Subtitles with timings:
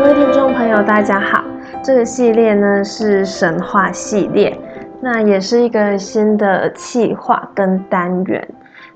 [0.00, 1.44] 各位听众朋友，大家好。
[1.82, 4.58] 这个系列呢是神话系列，
[5.02, 8.48] 那也是一个新的企划跟单元。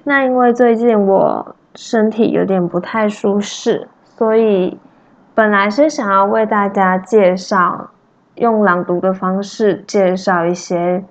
[0.02, 4.80] 那因为最近我身体有点不太舒适，所以
[5.34, 7.90] 本来是想要为大家介绍
[8.36, 11.04] 用朗读的方式介绍一些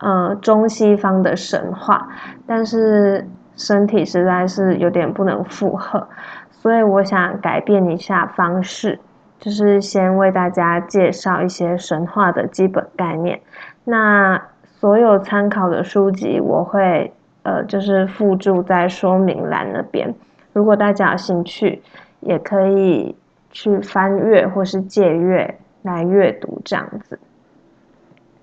[0.00, 2.06] 呃中西方的神话，
[2.46, 3.26] 但是
[3.56, 6.06] 身体实在是有点不能负荷，
[6.50, 9.00] 所以我想改变一下方式。
[9.42, 13.40] 就是先为大家介绍一些神话的基本概念。
[13.82, 20.14] 那所有参考的书籍我会呃就是附注在说明栏那边。
[20.52, 21.82] 如果大家有兴趣，
[22.20, 23.16] 也可以
[23.50, 27.18] 去翻阅或是借阅来阅读这样子。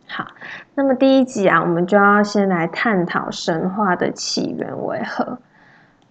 [0.06, 0.28] 好，
[0.76, 5.38] 那么第一集啊，我们就要先来探讨神话的起源为何。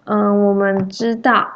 [0.05, 1.47] 嗯，我们知道。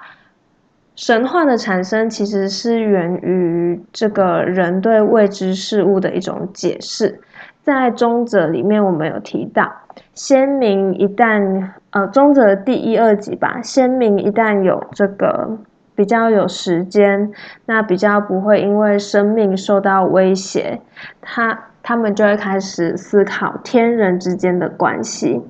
[0.95, 7.19] 神话的产生其实是源于这个人对未知事物的一种解释。
[7.63, 9.71] 在中者里面，我们有提到，
[10.13, 15.57] 先民一旦呃中者第一二集吧，先民一旦有这个
[15.95, 17.31] 比较有时间，
[17.65, 20.81] 那比较不会因为生命受到威胁，
[21.21, 25.41] 他他们就会开始思考天人之间的关系。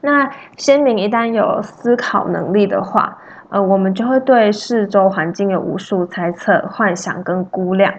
[0.00, 7.92] 那先民一旦有思考能力的话，呃，我们就会对四周环境有无数猜测、幻想跟估量，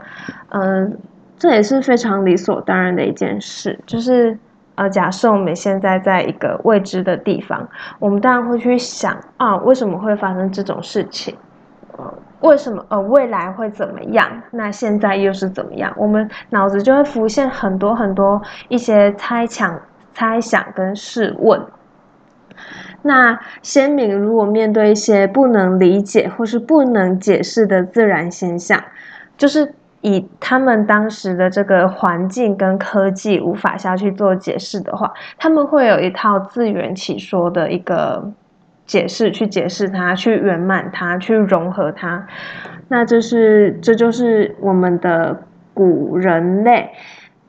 [0.50, 0.98] 嗯，
[1.38, 3.80] 这也是非常理所当然的一件事。
[3.86, 4.38] 就是
[4.76, 7.68] 呃，假设我们现在在一个未知的地方，
[8.00, 11.36] 我们当然会去想啊，为什么会发生这种事情？
[11.98, 12.86] 呃，为什么？
[12.90, 14.30] 呃，未来会怎么样？
[14.52, 15.92] 那现在又是怎么样？
[15.98, 19.80] 我们脑子就会浮现很多很多一些猜想、
[20.14, 21.60] 猜想跟试问。
[23.02, 28.84] 那先民如果面对一些不能理解或是不能解释的自然现象，
[29.38, 38.32] 就是以他们当时的这个环境跟科技无法下去做解释的话，他们会有一套自圆其说的一个
[38.86, 42.26] 解释去解释它，去圆满它，去融合它。
[42.90, 46.90] 那这是这就是我们的古人类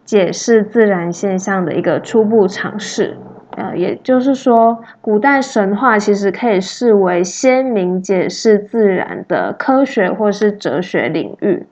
[0.04, 3.16] 解释自然现象的一个初步尝试。
[3.58, 11.66] 呃，也就是说，古代神话其实可以视为先民解释自然的科学或是哲学领域，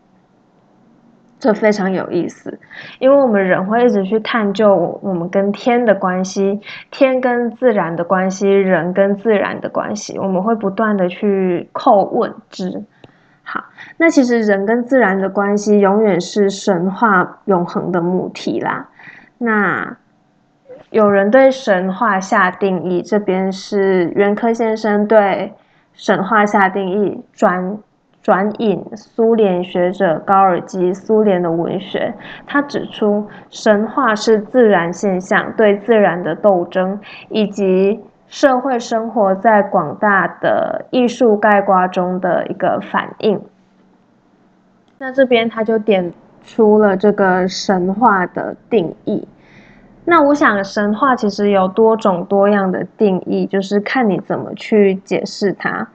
[1.38, 2.58] 这非常有意思。
[2.98, 6.60] 因为我们人会一直去探究我们跟天的关系，
[6.90, 12.82] 天跟自然的关系，人跟自然的关系，我们会不断的去叩问之。
[13.44, 13.64] 好，
[13.96, 18.88] 那其实人跟自然的关系永远是神话永恒的母题啦。
[19.38, 19.96] 那。
[20.96, 25.52] 有人对神话下定义，这边是袁科先生对
[25.92, 27.76] 神话下定义，转
[28.22, 32.14] 转引苏联学者高尔基苏联的文学，
[32.46, 43.38] 他指出神话是自然现象对自然的斗争，以及社会生活在广大的艺术概括中的一个反应。
[44.96, 46.10] 那这边他就点
[46.42, 49.28] 出了这个神话的定义。
[50.08, 55.88] 那我想，神话其实有多种多样的定义，就是看你怎么去解释它，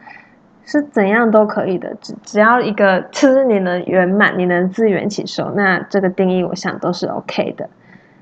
[0.66, 1.96] 是怎样都可以的。
[2.02, 7.70] 只只要一个， 就是你能圆满，你能自圆其说，那这个定义我想都是 OK 的。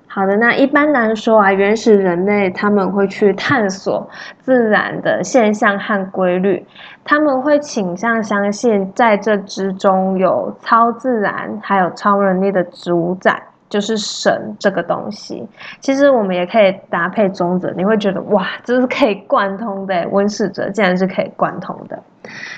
[0.06, 4.08] 好的，那一般来说啊，原始人类他们会去探索
[4.40, 6.64] 自然的现象和规律，
[7.04, 13.42] 他们会倾向相信在这之中有超自然，还有超人力的主宰。
[13.70, 15.48] 就是神这个东西，
[15.80, 20.08] 其实我们也可以搭配中者，你会觉得哇，这是可以贯通的。
[20.10, 22.02] 温室者竟然是可以贯通的，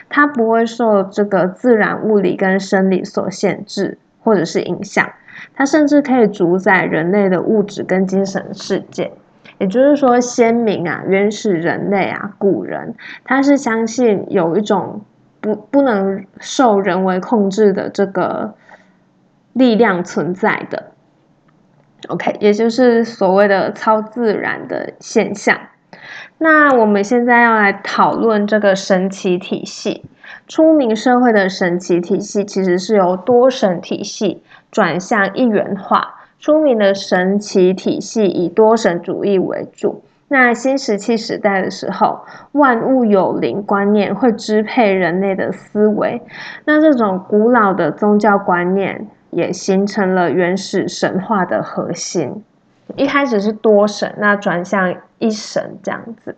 [0.08, 5.08] 它不会受这个自然物理跟生理所限制或者是影响，
[5.54, 9.12] 它甚至可以主宰人类的物质跟精神世界。
[9.58, 15.02] 也就是说，先民啊，原始人类啊，古人，他是相信有一种
[15.40, 18.56] 不不能受人为控制的这个
[19.54, 20.81] 力量存在的。
[22.08, 25.58] OK，也就是所谓的超自然的现象。
[26.40, 30.04] 那我们现在要来讨论这个神奇体系。
[30.48, 36.16] 出名社会的神奇体系其实是由多神体系转向一元化。
[36.40, 40.04] 出名的神奇体系以多神主义为主。
[40.28, 42.22] 那新石器时代的时候，
[42.54, 46.22] 万物有灵观念会支配人类的思维。
[46.66, 49.08] 那这种古老的宗教观念。
[49.32, 52.44] 也形成了原始神话的核心。
[52.96, 56.36] 一开始是多神，那转向一神这样子。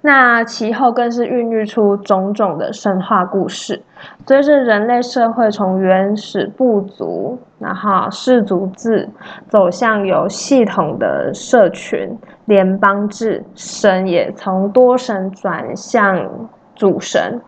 [0.00, 3.82] 那其后更是孕育出种种的神话故事。
[4.26, 9.10] 随着人类社会从原始部族，然后氏族制，
[9.48, 17.40] 走向有系统的社群联邦制，神也从多神转向主神。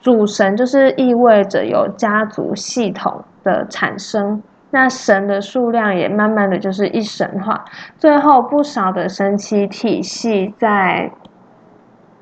[0.00, 4.42] 主神就是意味着有家族系统的产生。
[4.72, 7.64] 那神的数量也慢慢的就是一神化，
[7.98, 11.10] 最后不少的神奇体系在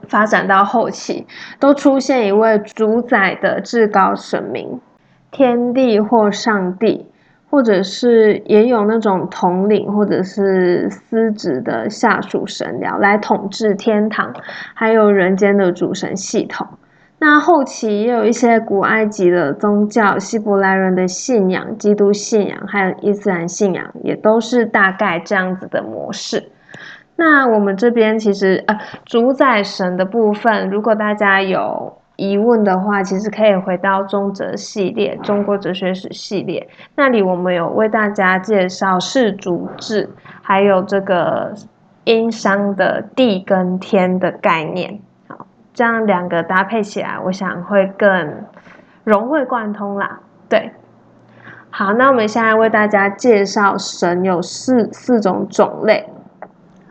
[0.09, 1.27] 发展到后期，
[1.61, 4.81] 都出现一位主宰的至高神明，
[5.31, 7.07] 天帝或上帝，
[7.51, 14.33] 或者是也有那种统领或者是司职的下属神僚来统治天堂，
[14.73, 16.67] 还有人间的主神系统。
[17.21, 26.51] 那后期也有一些古埃及的宗教、希伯来人的信仰、基督信仰，还有伊斯兰信仰，也都是大概这样子的模式。
[27.17, 40.09] 那我们这边其实呃，主宰神的部分，如果大家有疑问的话，其实可以回到中哲系列、中国哲学史系列，那里我们有为大家介绍世族制，
[40.41, 41.53] 还有这个
[42.05, 45.01] 殷商的地跟天的概念。
[45.79, 48.45] 这样两个搭配起来，我想会更
[49.05, 50.19] 融会贯通啦。
[50.49, 50.73] 对，
[51.71, 56.11] 好，那我们现在为大家介绍神有四四种种类，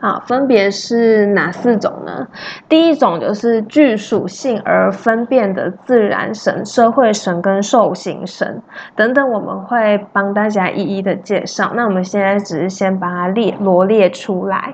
[0.00, 2.28] 好，分别是哪四种呢？
[2.66, 8.62] 第一种就是具属性而分辨的自然神、社会神跟兽形神
[8.96, 11.72] 等等，我们会帮大家一一的介绍。
[11.74, 14.72] 那我们现在只是先把它列罗列出来。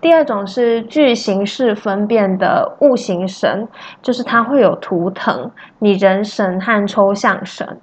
[0.00, 3.66] 第二种是具形式分辨的物形神，
[4.00, 7.78] 就是它会有图腾、拟人神和抽象神。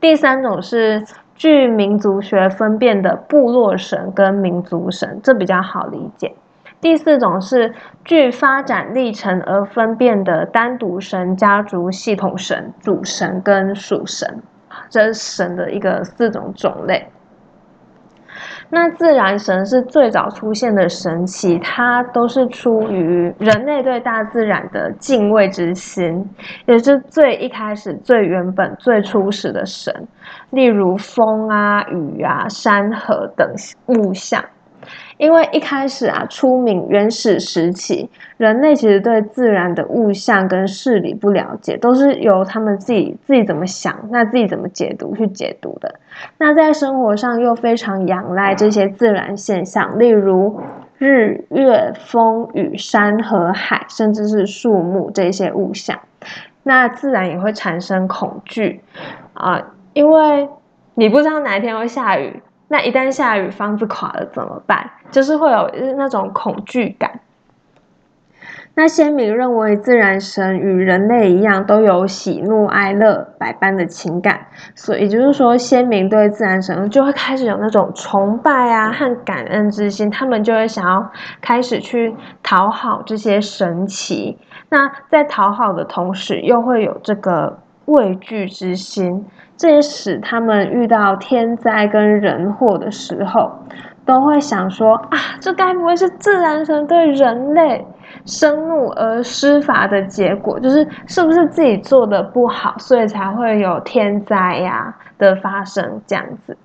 [0.00, 1.04] 第三种是
[1.34, 6.34] 具民族学分辨的部落神跟民族神，这比较好理解。
[6.80, 7.72] 第四种是
[8.04, 14.42] 具发展历程而分辨的单独神、家族系统神、主神跟属神，
[14.90, 17.08] 这是神的一个四种种类。
[18.74, 26.26] 那自然神是最早出现的神奇，它都是出于人类对大自然的敬畏之心，
[26.64, 29.94] 也是最一开始、最原本、最初始的神，
[30.52, 33.46] 例如风啊、雨啊、山河等
[33.88, 34.42] 物象。
[35.16, 45.94] 因为一开始啊，初明原始时期，人类其实对自然的物象跟事理不了解，都是由他们自己自己怎么想，那自己怎么解读去解读的。
[46.38, 50.60] 那在生活上又非常仰赖这些自然现象，例如
[50.98, 55.98] 日月风雨山河海，甚至是树木这些物象，
[56.64, 58.80] 那自然也会产生恐惧
[59.34, 59.60] 啊，
[59.92, 60.48] 因为
[60.94, 62.42] 你不知道哪一天会下雨。
[62.72, 64.90] 那一旦下雨，房子垮了怎么办？
[65.10, 67.20] 就是会有那种恐惧感。
[68.74, 81.06] 那先民认为自然神与人类一样，都有喜怒哀乐百般的情感，所以就是说，先民对自然神就会开始有那种崇拜啊和感恩之心，他们就会想要
[81.42, 84.38] 开始去讨好这些神奇。
[84.70, 89.26] 那在讨好的同时，又会有这个畏惧之心。
[89.56, 93.52] 这也使他们遇到天灾跟人祸的时候，
[94.04, 97.86] 都会想说：啊，这该不会是自然神对人类
[98.24, 100.58] 生怒而施罚的结果？
[100.58, 106.56] 就是是不是自己做的不好，所以才会有天灾呀的发生这样子？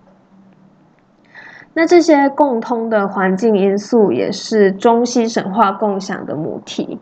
[1.73, 6.99] 那这些共通的环境因素，也是中西神话共享的母题。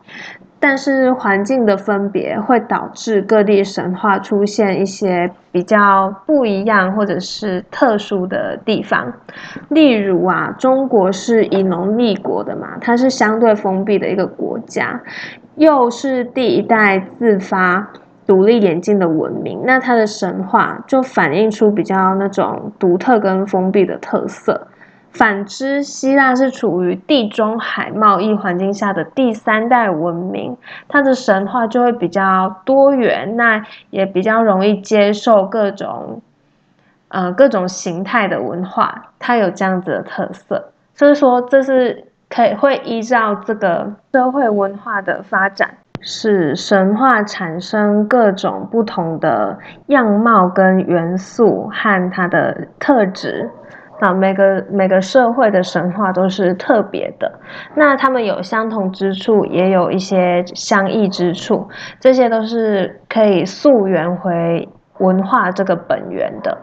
[0.59, 9.13] 但是环境的分别会导致各地神话出现一些比较不一样或者是特殊的地方。
[9.69, 14.99] 例如啊，中国是以农立国的嘛，它是相对封闭的一个国家，
[15.55, 17.87] 又是第一代自发
[18.25, 24.67] 独立演进的文明，那它的神话就反映出比较那种独特跟封闭的特色。
[25.15, 30.57] 反之，希腊是处于地中海贸易环境下的第三代文明，
[30.89, 36.21] 它的神话就会比较多元，那也比较容易接受各种，
[37.07, 40.71] 呃，各种形态的文化，它有这样子的特色。
[40.93, 45.69] 所以说，这是可以会依照这个社会文化的发展，
[46.01, 49.57] 使神话产生各种不同的
[49.87, 53.49] 样貌跟元素和它的特质。
[54.05, 57.39] 啊每个每个社会的神话都是特别的，
[57.75, 61.67] 那他们有相同之处，也有一些相异之处，
[61.99, 64.69] 这些都是可以溯源回
[64.99, 66.55] 文化这个本源的。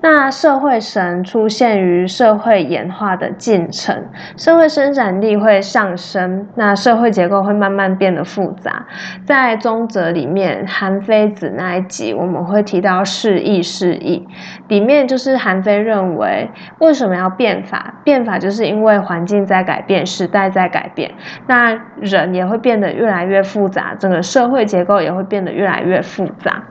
[0.00, 4.04] 那社会神出现于社会演化的进程，
[4.36, 8.86] 社会生产力会上升，那社会结构会慢慢变得复杂。
[9.24, 14.24] 在宗泽里面，韩非子那一集我们会提到释义释义，
[14.68, 17.94] 里面就是韩非认为为什么要变法？
[18.04, 21.10] 变法就是因为环境在改变，时代在改变，
[21.48, 26.62] 那人也会变得越来越复杂，整个社会结构也会变得越来越复杂。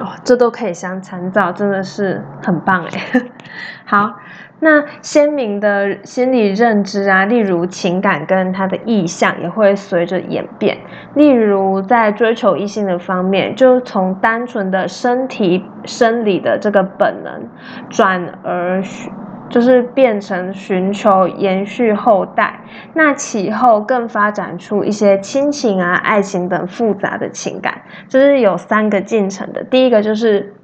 [0.00, 3.22] 哦，这都可以相参照，真的是很棒哎。
[3.86, 4.10] 好，
[4.58, 10.76] 那鲜明的心理认知啊，例如情感跟他的意向也会随着演变。
[11.14, 17.48] 例如在追求异性的方面，就从单纯的身体生理的这个本能，
[17.88, 18.82] 转而。
[19.54, 22.58] 就是变成寻求延续后代，
[22.92, 29.62] 那其后更发展出一些亲情啊、爱情等复杂的情感，这是有三个进程的。
[29.62, 30.56] 第一个就是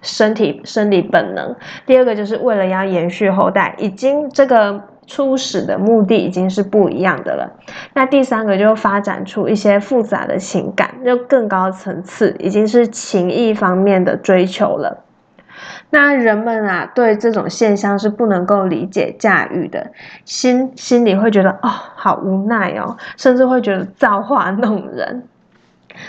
[0.00, 7.52] 身体生理本能，第二个就是为了要延续后代，已经这个初始的目的已经是不一样的了。
[7.92, 15.04] 那第三个就发展出一些复杂的情感，就更高层次，已经是情谊方面的追求了。
[15.90, 19.90] 那人们啊，对这种现象是不能够理解驾驭的，
[20.24, 25.24] 心心里会觉得哦，好无奈哦，甚至会觉得造化弄人。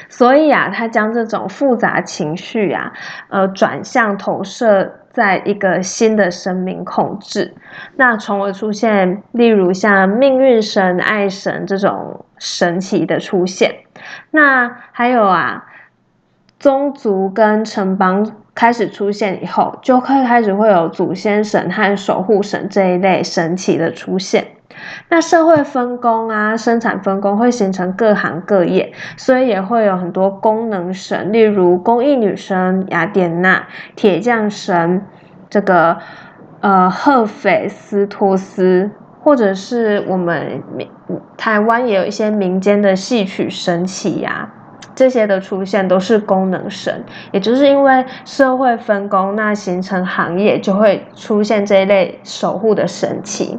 [0.07, 2.93] 所以啊，他将这种复杂情绪啊，
[3.29, 7.55] 呃，转向投射在一个新的生命控制，
[7.95, 13.73] 那从而出现，例如像命运神、爱神这种神奇的出现。
[14.29, 15.65] 那还有啊，
[16.59, 18.31] 宗族跟城邦。
[18.55, 24.47] 开始出现以后，就会开始会有祖先神和守护神这一类神奇的出现。
[25.07, 35.05] 那社会分工啊，生产分工会形成各行各业，所以也会有很多功能神，例如工艺女神雅典娜、铁匠神
[35.49, 35.97] 这个
[36.59, 40.61] 呃赫斐斯托斯，或者是我们
[41.37, 44.49] 台湾也有一些民间的戏曲神奇呀。
[44.99, 53.57] 这些的出现都是功能神，也就是因为社会分工，那形成行业就会出现这一类守护的神奇。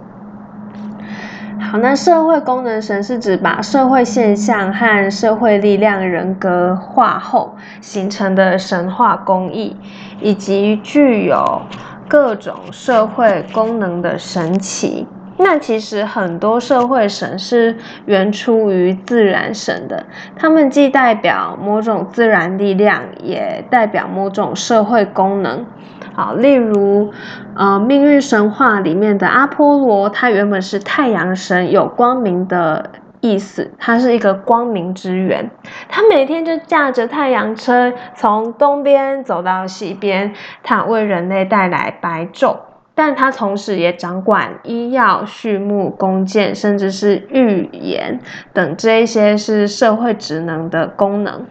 [1.58, 9.74] 好，那社会功能神是指把社会现象和社会力量人格化后形成的神话工艺，
[10.20, 11.62] 以及具有
[12.06, 15.06] 各种社会功能的神奇。
[15.42, 20.04] 那其实很多社会神是源出于自然神的，
[20.36, 25.64] 他们既代表某种自然力量，也代表某种社会功能。
[26.12, 27.10] 好，例如，
[27.56, 35.50] 呃，命运神话里面的阿波罗，他原本是太阳神，有光明的意思，他是一个光明之源，
[35.88, 42.56] 他每天就驾着太阳车从东边走到西边，他为人类带来白昼。
[43.02, 48.20] 但他同时也掌管医药、畜牧、弓箭，甚至是预言
[48.52, 51.46] 等这一些是社会职能的功能。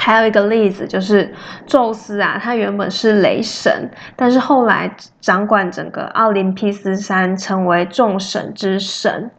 [0.00, 1.32] 还有一个例子就是
[1.64, 9.30] 宙斯啊，他原本是雷神，但是后来掌管整个奥林匹斯山，成为众神之神。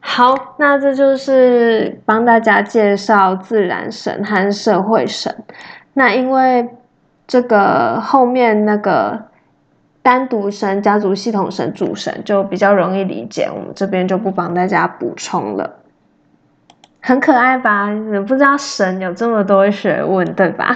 [0.00, 5.34] 好，那这就是帮大家介绍自然神和社会神。
[5.94, 6.68] 那因为
[7.26, 9.26] 这个后面那个。
[10.08, 15.80] 单独神、家族系统神、主神就比较容易理解，我们这边就不帮大家补充了。
[17.02, 17.90] 很可爱吧？
[17.92, 20.74] 你不知道神有这么多学问，对吧？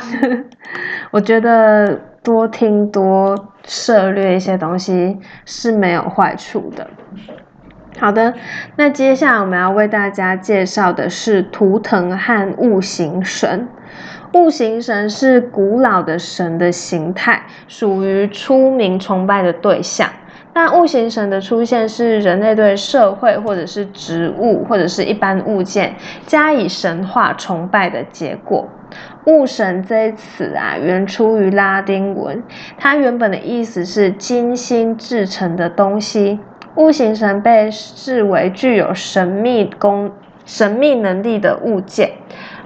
[1.13, 6.87] 我觉得多听多涉略一些东西是没有坏处的。
[7.99, 8.35] 好的，
[8.77, 13.67] 那接下来我们要为大家介绍的是图腾和物形神。
[14.35, 20.09] 物形神是古老的神的形态，属于出名崇拜的对象。
[20.55, 25.95] 那物形神的出现是人类对社会或者是植物或者是一般物件
[26.27, 28.69] 加以神化崇拜的结果。
[29.27, 32.43] 物神这一词啊，原出于拉丁文，
[32.77, 36.39] 它原本的意思是精心制成的东西。
[36.77, 40.11] 物形神被视为具有神秘功、
[40.45, 42.11] 神秘能力的物件。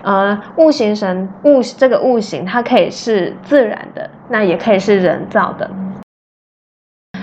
[0.07, 5.69] 呃，物形神物这个物形，它可以是自然的，那也可以是人造的。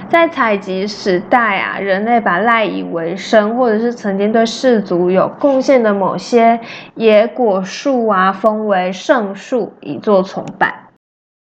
[0.10, 6.60] 在采集时代啊，人类把赖以为生，或者是曾经对氏族有贡献的某些
[6.96, 10.90] 野果树啊，封为圣树，以作崇拜。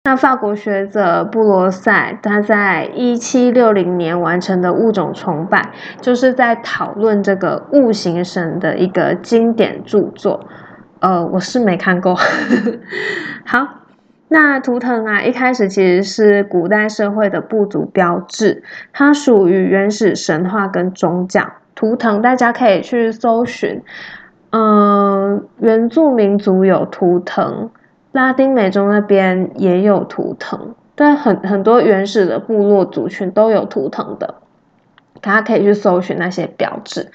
[0.03, 10.39] 那法国学者布罗塞他在一七六零年完成的物种崇拜，就是在讨论这个物形神的一个经典著作。
[11.01, 12.15] 呃，我是没看过。
[13.43, 13.67] 好，
[14.29, 21.51] 那图腾啊，一开始其实是古代社会的部族标志，它属于原始神话跟宗教。
[21.73, 23.81] 图腾大家可以去搜寻，
[24.51, 27.71] 嗯，原住民族有图腾，
[28.11, 34.35] 拉丁美洲那边也有图腾，对，很很多原始的部落族群都有图腾的。
[35.19, 37.11] 大家可以去搜寻那些标志，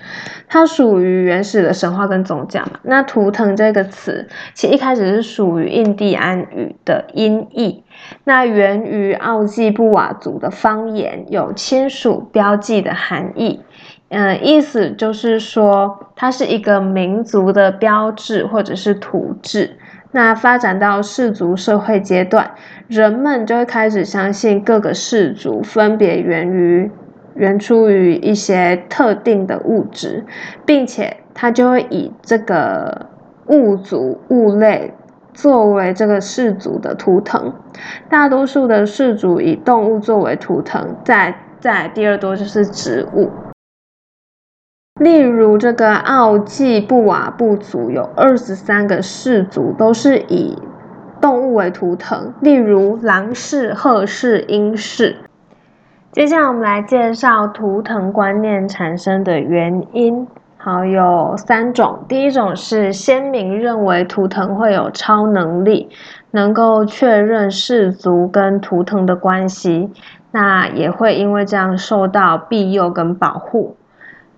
[0.49, 2.79] 它属于原始的神话跟宗教嘛。
[2.83, 7.83] 那图腾这个词，其实一开始是属于印第安语的音译，
[8.23, 13.61] 那源于奥济布瓦族的方言，有亲属标记的含义。
[14.09, 19.79] 嗯，意思就是说，它是一个民族的标志或者是图志。
[20.13, 22.53] 那发展到氏族社会阶段，
[22.87, 26.89] 人们就会开始相信各个氏族分别源于。
[27.37, 30.25] 源出于一些特定的物质，
[30.65, 33.07] 并且它就会以这个
[33.49, 34.95] 物族物类
[35.33, 37.53] 作为这个氏族的图腾。
[38.09, 43.31] 大多数的氏族以动物作为图腾，在在第二多就是植物。
[44.99, 50.57] 例如这个奥季布瓦部族有二十三个氏族都是以
[51.21, 55.17] 动物为图腾，例如狼氏、鹤氏、鹰氏。
[56.17, 61.99] 接下来我们来介绍图腾观念产生的原因，好有三种。
[62.09, 65.91] 第一种是先民认为图腾会有超能力，
[66.31, 69.91] 能够确认氏族跟图腾的关系，
[70.31, 73.77] 那也会因为这样受到庇佑跟保护。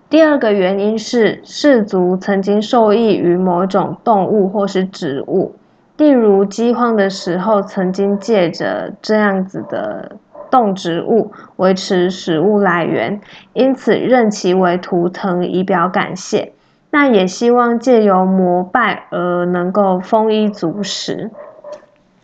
[0.09, 5.55] 第二个原因是氏族曾经受益于某种动物或是植物，
[5.95, 10.17] 例如饥荒的时候，曾经借着这样子的。
[10.49, 13.21] 动植物维持食物来源，
[13.53, 16.53] 因此认其为图腾以表感谢。
[16.91, 21.29] 那也希望借由膜拜而能够丰衣足食。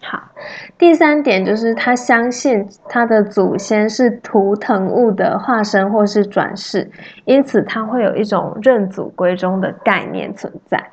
[0.01, 0.21] 好，
[0.77, 6.89] 第三点就是他相信他的祖先是图腾物的化身或是转世，
[7.25, 10.91] 因此他会有一种认祖归宗的概念存在。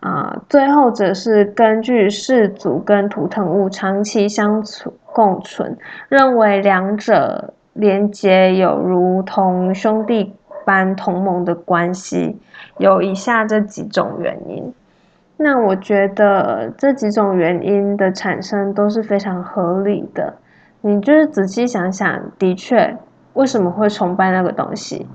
[0.00, 5.76] 啊，最后则是根据氏族跟图腾物长期相处共存，
[6.08, 10.32] 认为两者连接有如同兄弟
[10.64, 12.40] 般同盟的关系，
[12.78, 14.72] 有以下这几种原因。
[15.36, 20.34] 那我觉得这几种原因的产生都是非常合理的。
[20.80, 22.96] 你就是仔细想想，的确，
[23.34, 25.06] 为什么会崇拜那个东西？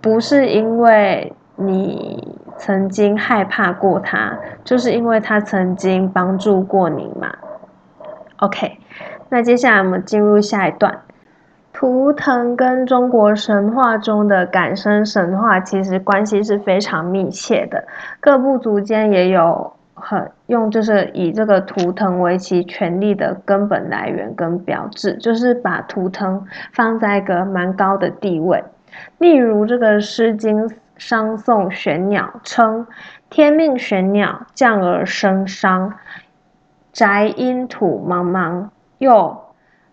[0.00, 2.36] 不是因为你。
[2.58, 7.32] 曾经害怕过他，就是因为他曾经帮助过你嘛。
[8.38, 8.78] OK，
[9.28, 11.00] 那接下来我们进入下一段。
[11.72, 17.84] 图腾跟中国神话中的感生神话其实关系是非常密切的，
[18.18, 28.64] 各部族间也有很用，就是以这个图腾为其权力的根本来源跟标志，就是把图腾放在一个蛮高的地位。
[29.18, 30.66] 例如这个《诗经》。
[30.96, 32.86] 商颂玄鸟称
[33.28, 35.94] 天命玄鸟降而生商，
[36.92, 38.68] 宅阴土茫茫。
[38.98, 39.44] 又，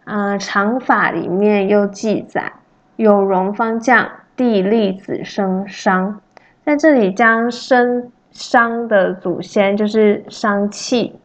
[0.06, 2.54] 呃，长法里面又记载
[2.96, 6.22] 有容方降地利子生商，
[6.64, 11.20] 在这里将生商的祖先就是商气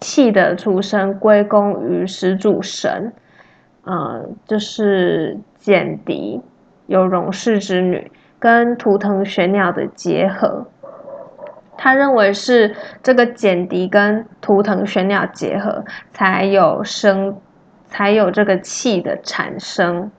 [0.00, 3.10] 气的出生归功于始祖神，
[3.84, 6.42] 呃，就是简狄
[6.86, 8.12] 有容氏之女。
[8.44, 10.66] 跟图腾玄鸟的结合，
[11.78, 17.34] 他认为是这个简狄跟图腾玄鸟结合，才有生，
[17.86, 20.10] 才有这个气的产生。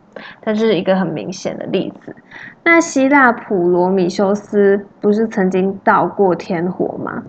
[0.42, 2.16] 它是一个很明显的例子。
[2.64, 7.22] 那希腊普罗米修斯不是曾经盗过天火吗？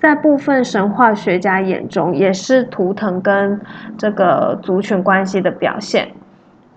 [0.00, 3.60] 在部分神话学家眼中，也是图腾跟
[3.98, 6.12] 这个族群关系的表现。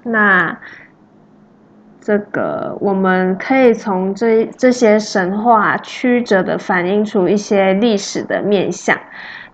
[0.02, 0.58] 那。
[2.08, 8.98] 这个我们可以从这这些神话曲折的反映出一些历史的面相，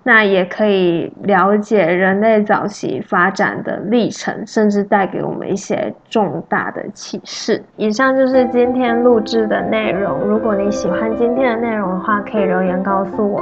[0.04, 7.60] 那也可以了解人类早期发展的历程，甚至带给我们一些重大的启示。
[7.76, 10.20] 以上就是今天录制的内容。
[10.20, 13.42] 如果你喜欢今天的内容的话，可以留言告诉我，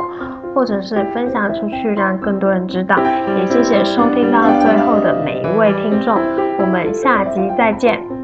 [0.56, 2.96] 或者是分享出去，让更多人知道。
[3.38, 6.18] 也谢谢收听到最后的每一位听众，
[6.62, 8.21] 我们下集再见。